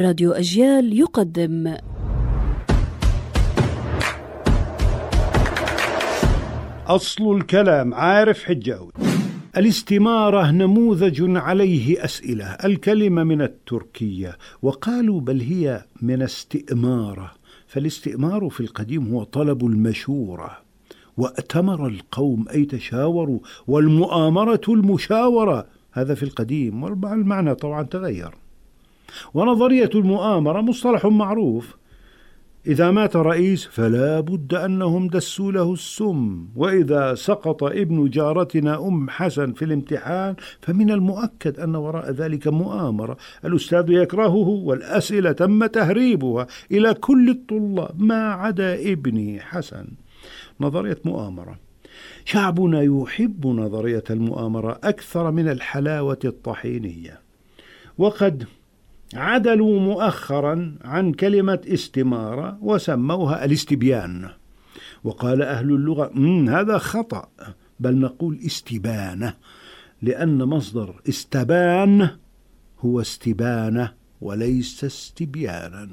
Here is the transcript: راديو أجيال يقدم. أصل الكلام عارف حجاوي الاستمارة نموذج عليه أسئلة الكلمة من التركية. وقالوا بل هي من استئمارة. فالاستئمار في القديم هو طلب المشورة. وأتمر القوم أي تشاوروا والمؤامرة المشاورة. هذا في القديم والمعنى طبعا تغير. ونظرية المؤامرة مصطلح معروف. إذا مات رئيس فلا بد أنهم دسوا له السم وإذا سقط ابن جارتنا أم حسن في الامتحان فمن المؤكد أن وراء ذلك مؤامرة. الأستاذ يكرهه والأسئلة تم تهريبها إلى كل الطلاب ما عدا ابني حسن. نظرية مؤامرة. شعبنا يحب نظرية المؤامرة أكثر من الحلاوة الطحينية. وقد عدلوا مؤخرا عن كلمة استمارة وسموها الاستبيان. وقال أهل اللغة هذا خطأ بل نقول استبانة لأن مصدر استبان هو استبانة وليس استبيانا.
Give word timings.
راديو 0.00 0.32
أجيال 0.32 0.98
يقدم. 0.98 1.76
أصل 6.86 7.36
الكلام 7.36 7.94
عارف 7.94 8.44
حجاوي 8.44 8.92
الاستمارة 9.56 10.50
نموذج 10.50 11.36
عليه 11.36 12.04
أسئلة 12.04 12.44
الكلمة 12.44 13.24
من 13.24 13.42
التركية. 13.42 14.36
وقالوا 14.62 15.20
بل 15.20 15.40
هي 15.40 15.84
من 16.02 16.22
استئمارة. 16.22 17.32
فالاستئمار 17.66 18.48
في 18.48 18.60
القديم 18.60 19.14
هو 19.14 19.24
طلب 19.24 19.66
المشورة. 19.66 20.58
وأتمر 21.16 21.86
القوم 21.86 22.44
أي 22.54 22.64
تشاوروا 22.64 23.38
والمؤامرة 23.66 24.60
المشاورة. 24.68 25.66
هذا 25.92 26.14
في 26.14 26.22
القديم 26.22 26.82
والمعنى 26.82 27.54
طبعا 27.54 27.82
تغير. 27.82 28.45
ونظرية 29.34 29.90
المؤامرة 29.94 30.60
مصطلح 30.60 31.06
معروف. 31.06 31.76
إذا 32.66 32.90
مات 32.90 33.16
رئيس 33.16 33.66
فلا 33.66 34.20
بد 34.20 34.54
أنهم 34.54 35.08
دسوا 35.08 35.52
له 35.52 35.72
السم 35.72 36.46
وإذا 36.56 37.14
سقط 37.14 37.64
ابن 37.64 38.10
جارتنا 38.10 38.88
أم 38.88 39.10
حسن 39.10 39.52
في 39.52 39.64
الامتحان 39.64 40.34
فمن 40.60 40.90
المؤكد 40.90 41.60
أن 41.60 41.76
وراء 41.76 42.10
ذلك 42.10 42.48
مؤامرة. 42.48 43.16
الأستاذ 43.44 43.90
يكرهه 43.90 44.48
والأسئلة 44.48 45.32
تم 45.32 45.66
تهريبها 45.66 46.46
إلى 46.72 46.94
كل 46.94 47.30
الطلاب 47.30 48.02
ما 48.02 48.32
عدا 48.32 48.92
ابني 48.92 49.40
حسن. 49.40 49.86
نظرية 50.60 50.98
مؤامرة. 51.04 51.58
شعبنا 52.24 52.82
يحب 52.82 53.46
نظرية 53.46 54.04
المؤامرة 54.10 54.78
أكثر 54.84 55.30
من 55.30 55.48
الحلاوة 55.48 56.18
الطحينية. 56.24 57.20
وقد 57.98 58.44
عدلوا 59.14 59.80
مؤخرا 59.80 60.74
عن 60.84 61.12
كلمة 61.12 61.60
استمارة 61.66 62.58
وسموها 62.60 63.44
الاستبيان. 63.44 64.28
وقال 65.04 65.42
أهل 65.42 65.70
اللغة 65.70 66.10
هذا 66.48 66.78
خطأ 66.78 67.28
بل 67.80 67.96
نقول 67.96 68.38
استبانة 68.46 69.34
لأن 70.02 70.38
مصدر 70.44 71.00
استبان 71.08 72.08
هو 72.80 73.00
استبانة 73.00 73.92
وليس 74.20 74.84
استبيانا. 74.84 75.88